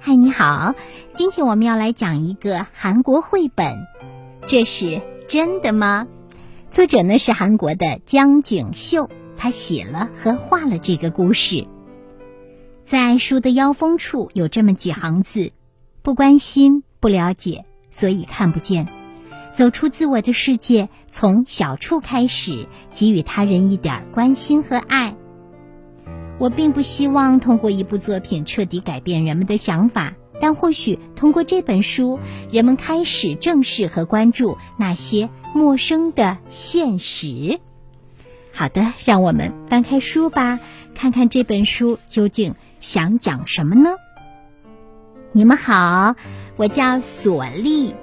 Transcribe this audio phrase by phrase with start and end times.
[0.00, 0.76] 嗨，你好，
[1.12, 3.86] 今天我们要来讲一个韩国绘本，
[4.46, 6.06] 这是真的吗？
[6.70, 11.66] 作者呢是韩国的江景秀，他写了和画了这个故事。
[12.86, 15.50] 在书的腰封处有这么几行字：
[16.02, 18.86] 不关心，不了解，所以看不见。
[19.52, 25.16] 走出自我的世界，从小处开始，给予他人一点关心和爱。
[26.38, 32.18] 我并不希望通过一部作品彻底改变人们的想法，但或许通过这本书，
[32.50, 37.58] 人们开始正视和关注那些陌生的现实。
[38.52, 40.60] 好的，让我们翻开书吧，
[40.94, 43.90] 看看这本书究竟想讲什么呢？
[45.32, 46.14] 你们好，
[46.56, 47.94] 我叫索利，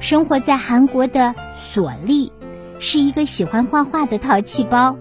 [0.00, 1.34] 生活在韩国的
[1.72, 2.32] 索利，
[2.78, 4.96] 是一个喜欢画画的淘气包。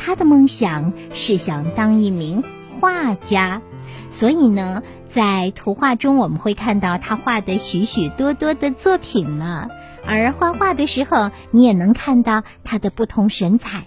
[0.00, 2.42] 他的梦想是想当一名
[2.80, 3.60] 画家，
[4.08, 9.68] 所以呢，在图画中我们会看到他画的许许多多的作品呢。
[10.06, 13.86] 而画画的时候，你也能看到他的不同神采。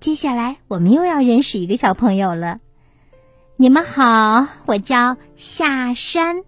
[0.00, 2.60] 接下来，我们又要认识一个小朋友了。
[3.56, 6.42] 你们好，我叫夏山。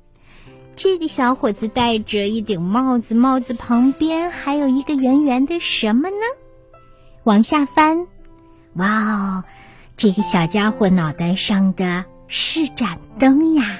[0.75, 6.17] 这个小伙子戴着一顶帽子，帽子旁边还有一个圆圆的什么呢？
[7.25, 8.07] 往下翻。
[8.77, 9.45] 哇哦，
[9.97, 13.79] 这个小家伙脑袋上的是盏灯呀，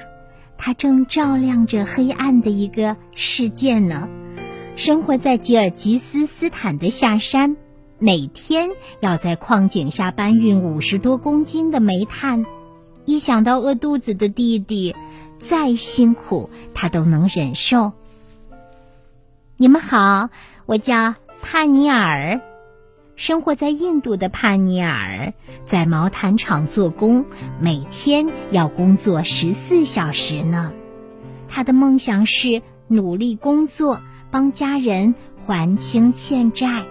[0.57, 4.09] 它正照亮着黑暗的一个世界呢。
[4.75, 7.57] 生活在吉尔吉斯斯坦的下山，
[7.99, 12.45] 每天要在矿井下搬运五十多公斤的煤炭。
[13.05, 14.95] 一想到饿肚子的弟弟，
[15.39, 17.93] 再辛苦他都能忍受。
[19.57, 20.29] 你们好，
[20.65, 22.41] 我叫帕尼尔。
[23.17, 25.33] 生活在印度的帕尼尔
[25.65, 27.25] 在毛毯厂做工，
[27.59, 30.71] 每天要工作十四小时呢。
[31.47, 36.85] 他的梦想是努力工作，帮家人还清欠债。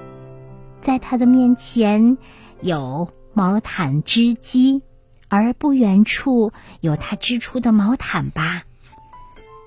[0.81, 2.19] 在他的面前
[2.61, 4.83] 有毛毯织机，
[5.29, 8.65] 而不远处有他织出的毛毯吧。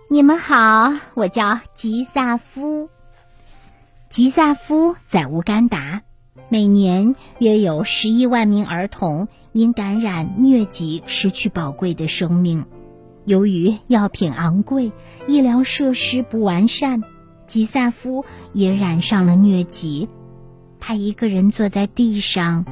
[0.09, 2.89] 你们好，我叫吉萨夫。
[4.09, 6.01] 吉萨夫在乌干达。
[6.51, 12.65] 每年约有十一万名儿童因感染疟疾失去宝贵的生命。
[13.25, 14.91] 由于药品昂贵、
[15.27, 17.03] 医疗设施不完善，
[17.45, 20.09] 吉萨夫也染上了疟疾。
[20.79, 22.65] 他一个人坐在地上，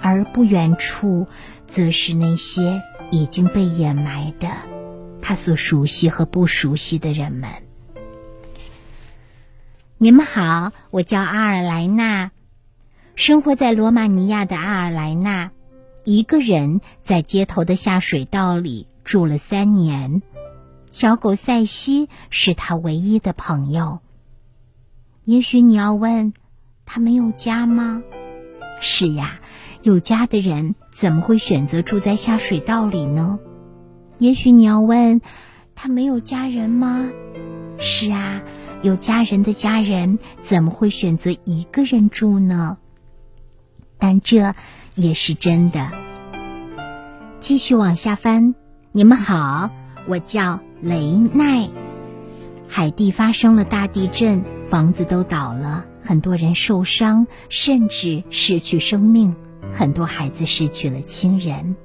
[0.00, 1.28] 而不远处，
[1.64, 2.82] 则是那些
[3.12, 4.48] 已经被掩埋的
[5.20, 7.50] 他所熟悉和不熟悉的人们。
[9.98, 12.32] 你们好，我叫阿尔莱娜。
[13.14, 15.50] 生活在罗马尼亚的阿尔莱纳，
[16.04, 20.22] 一个人在街头的下水道里住了三年。
[20.90, 24.00] 小狗塞西是他唯一的朋友。
[25.24, 26.32] 也许你要问，
[26.86, 28.02] 他没有家吗？
[28.80, 29.40] 是呀，
[29.82, 33.38] 有家的人怎么会选择住在下水道里呢？
[34.18, 35.20] 也许你要问，
[35.74, 37.10] 他没有家人吗？
[37.78, 38.42] 是啊，
[38.82, 42.78] 有家人的家人怎么会选择一个人住呢？
[44.02, 44.52] 但这
[44.96, 45.88] 也是真的。
[47.38, 48.56] 继续往下翻，
[48.90, 49.70] 你们好，
[50.08, 51.68] 我叫雷奈。
[52.66, 59.36] 海地发生了大地震，房子都倒了，很多人受伤，甚至失去生命，
[59.72, 61.76] 很多孩子失去了亲人。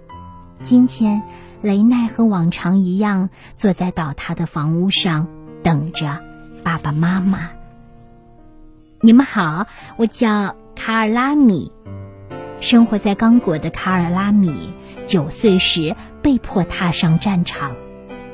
[0.63, 1.21] 今天，
[1.61, 5.27] 雷奈和往常一样坐在倒塌的房屋上，
[5.61, 6.19] 等着
[6.63, 7.51] 爸爸妈妈。
[9.01, 9.67] 你们好，
[9.97, 11.71] 我叫卡尔拉米。
[12.59, 14.73] 生活在刚果的卡尔拉米，
[15.05, 17.75] 九岁时被迫踏上战场。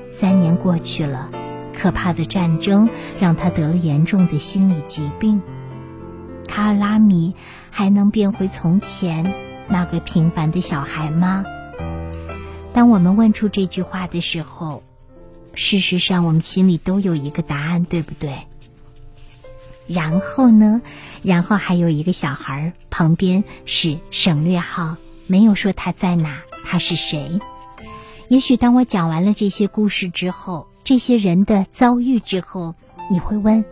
[0.09, 1.29] 三年过去了，
[1.73, 2.89] 可怕的战争
[3.19, 5.41] 让他得了严重的心理疾病。
[6.47, 7.35] 卡尔拉米
[7.69, 9.33] 还能变回从前
[9.67, 11.43] 那个平凡的小孩吗？
[12.73, 14.83] 当我们问出这句话的时候，
[15.53, 18.47] 事实上我们心里都有一个答案，对不对？
[19.87, 20.81] 然后呢？
[21.21, 24.97] 然后还有一个小孩旁边是省略号，
[25.27, 27.39] 没有说他在哪，他是谁？
[28.29, 32.73] 也许当我讲完了这些故事之后，这些人的遭遇之后，
[33.11, 33.63] 你会问：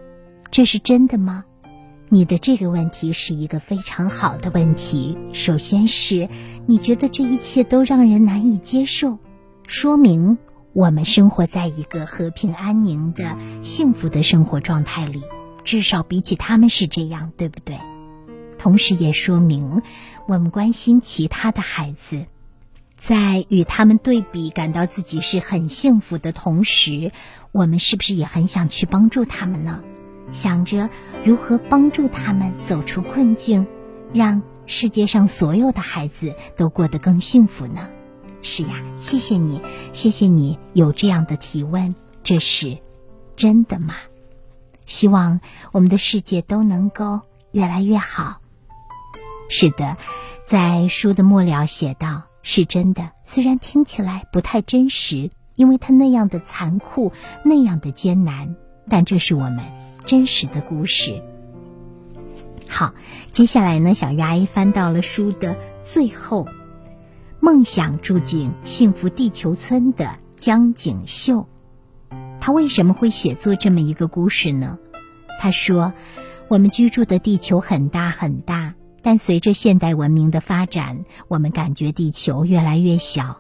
[0.52, 1.46] 这是真的吗？
[2.10, 5.18] 你的这个问题是一个非常好的问题。
[5.32, 6.28] 首先是
[6.66, 9.18] 你觉得这一切都让人难以接受，
[9.66, 10.38] 说明
[10.74, 15.24] 我们生活在一个和平安宁的幸福的生活状态里。
[15.64, 17.80] 至少比起他们是这样，对不对？
[18.58, 19.82] 同时也说明
[20.28, 22.26] 我们关心其他的孩子，
[22.96, 27.12] 在与他们对比，感到自己是很幸福的同时，
[27.52, 29.84] 我们是不是也很想去帮助他们呢？
[30.30, 30.90] 想着
[31.26, 33.66] 如何帮助他们走出困境，
[34.14, 37.90] 让世界上所有的孩子都过得更幸福呢？
[38.44, 39.60] 是呀，谢谢你，
[39.92, 42.78] 谢谢你有这样的提问，这是
[43.36, 43.96] 真的吗？
[44.92, 45.40] 希望
[45.72, 47.22] 我们的世界都能够
[47.54, 48.42] 越来越好。
[49.50, 49.96] 是的，
[50.46, 57.14] 在书的末了写道：“是真的，虽然听起来不太真实，因为它那样的残酷，
[57.46, 58.58] 那样的艰难，
[58.90, 59.62] 但这是我们
[60.06, 61.24] 真实的故事。”
[62.68, 62.94] 好，
[63.32, 66.46] 接下来呢，小鱼阿姨翻到了书的最后。
[67.40, 71.48] 梦想住进幸福地球村的江景秀，
[72.40, 74.78] 他为什么会写作这么一个故事呢？
[75.42, 75.92] 他说
[76.50, 83.38] ：“我们居住的地球很大很大，但随着现代文明的发展，我们感觉地球越来越小。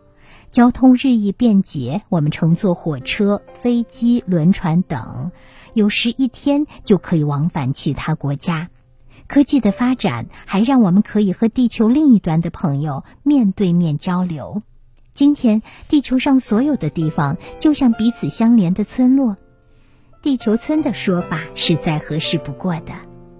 [0.50, 5.31] 交通日益便捷，我们乘坐火车、飞机、轮船等，
[5.75, 8.71] 有时一天就可以往返其他国家。”
[9.30, 14.63] 科技的发展还让我们可以和地球另一端的朋友面对面交流。
[15.13, 19.38] 今天，地球上所有的地方就像彼此相连的村落。
[20.21, 22.94] 地球村的说法是再合适不过的。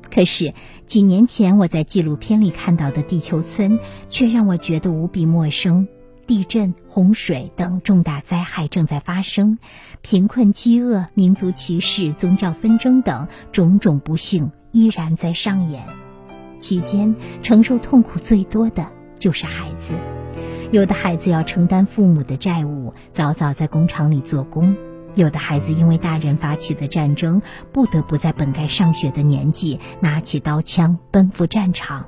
[0.10, 0.54] 可是，
[0.86, 3.80] 几年前我在纪录片里看到的地球村
[4.10, 5.88] 却让我觉得无比陌生。
[6.26, 9.60] 地震、洪水等重大灾害正在发生，
[10.02, 14.52] 贫困、饥饿、民族歧视、宗教纷争等种种不幸。
[14.72, 15.84] 依然在上演，
[16.58, 18.88] 期间承受痛苦最多的
[19.20, 19.94] 就是孩子。
[20.72, 24.74] 有的孩子要承担父母的债务，早早在工厂里做工；
[25.16, 27.42] 有的孩子因为大人发起的战争，
[27.72, 32.06] 不得不在本该上学的年纪拿起刀枪奔赴战场；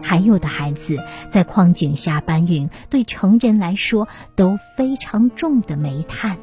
[0.00, 0.98] 还有的孩子
[1.32, 4.06] 在矿井下搬运对成人来说
[4.36, 6.36] 都非常重的煤炭。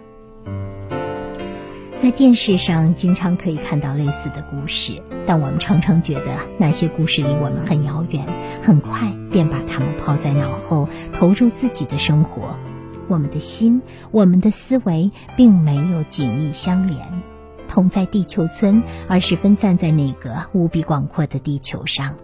[1.98, 8.28] 在电视上经常可以看到类似的故事，但我们常常觉得那些故事离我们很遥远，
[8.62, 12.58] 很快便把它们抛在脑后，投入自己的生活。
[13.08, 13.82] 我们的心，
[14.12, 17.22] 我们的思维，并没有紧密相连，
[17.68, 22.18] 同在地球村，而是分散在那个无比广阔的地球上。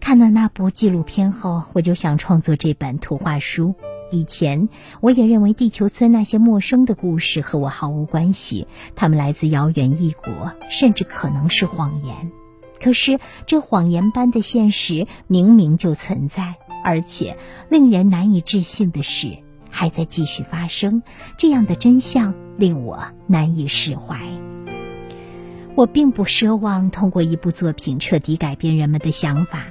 [0.00, 3.74] 看了那部纪录片后，我就想创作这本图画书。
[4.10, 4.68] 以前
[5.00, 12.30] 我也认为地球村那些陌生的故事和我毫无关系，他们来自遥远异国，甚至可能是谎言。
[12.78, 17.38] 可是这谎言般的现实明明就存在，而且
[17.70, 19.38] 令人难以置信的是
[19.72, 21.02] 还在继续发生。
[21.36, 24.20] 这样的真相令我难以释怀。
[25.74, 29.64] 我并不奢望通过一部作品彻底改变人们的想法。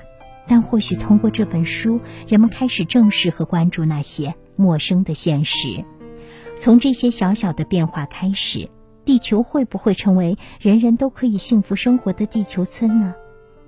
[0.48, 5.86] 但或许通过这本书，人们开始正视和关注那些陌生的现实。
[6.60, 8.70] 从这些小小的变化开始，
[9.06, 13.16] 地球会不会成为人人都可以幸福生活的地球村呢？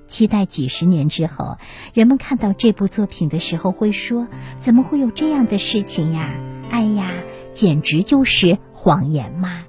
[0.05, 1.57] 期待几十年之后，
[1.93, 4.27] 人们看到这部作品的时候会说
[4.59, 6.33] ：“怎么会有这样的事情呀？
[6.69, 7.13] 哎呀，
[7.51, 9.63] 简直就是谎言嘛！”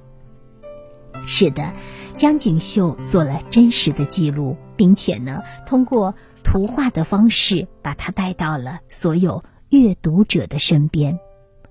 [1.27, 1.73] 是的，
[2.15, 6.15] 江景秀做了真实的记录，并且呢，通过。
[6.47, 11.19] 图画的方式把它带到了所有阅读者的身边。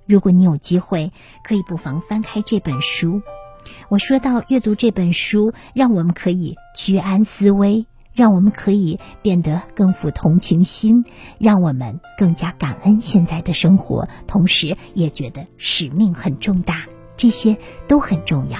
[0.07, 1.11] 如果你有机会，
[1.43, 3.21] 可以不妨翻开这本书。
[3.87, 11.05] 我说到阅读这本书，让我们可以居安思危，让我们可以变得更富同情心，
[11.39, 16.85] 让我们更加感恩现在的生活，同时也觉得使命很重大，
[17.17, 18.59] 这些都很重要。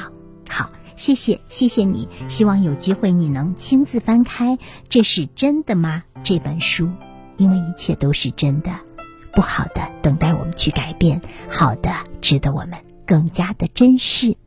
[0.50, 0.70] 好。
[0.96, 2.08] 谢谢，谢谢你。
[2.30, 4.58] 希望有机会你能亲自翻开
[4.88, 6.88] 《这是真的吗》这本书，
[7.38, 8.72] 因为一切都是真的，
[9.34, 11.20] 不好的等待我们去改变，
[11.50, 11.92] 好的
[12.22, 14.38] 值得我们更加的珍视。